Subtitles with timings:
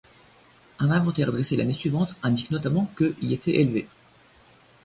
[0.79, 3.87] Un inventaire dressé l'année suivante indique notamment que y étaient élevés.